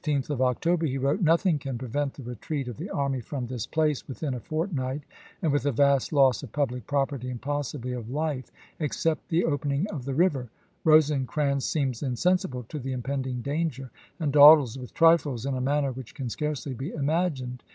[0.03, 2.89] On the 16th of October he wi ote:" Nothing can prevent the retreat of the
[2.89, 5.03] army from this place within a fortnight,
[5.43, 9.85] and with a vast loss of public property and possibly of life, except the opening
[9.91, 10.49] of the river...
[10.83, 16.15] Rosecrans seems insensible to the impending danger, and dawdles with trifles in a manner which
[16.15, 17.61] can scarcely be imagined.